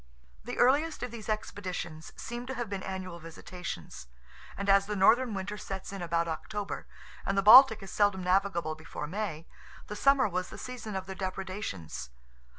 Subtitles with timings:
[0.43, 4.07] The earliest of these expeditions seem to have been annual visitations;
[4.57, 6.87] and as the northern winter sets in about October,
[7.23, 9.45] and the Baltic is seldom navigable before May,
[9.85, 12.09] the summer was the season of their depredations.